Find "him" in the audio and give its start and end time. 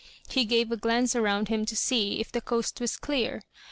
1.49-1.63